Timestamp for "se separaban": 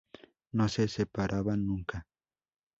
0.67-1.63